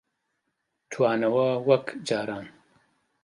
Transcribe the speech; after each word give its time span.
توانەوە 0.91 1.47
وەک 1.69 1.85
جاران 2.07 2.45